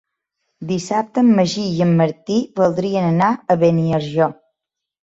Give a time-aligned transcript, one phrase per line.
[0.71, 4.35] Dissabte en Magí i en Martí voldrien anar a Beniarjó.